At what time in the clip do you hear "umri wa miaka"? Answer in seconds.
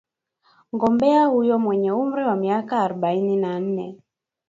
1.91-2.79